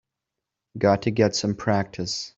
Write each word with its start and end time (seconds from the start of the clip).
Got 0.79 1.03
to 1.03 1.11
get 1.11 1.35
some 1.35 1.53
practice. 1.53 2.29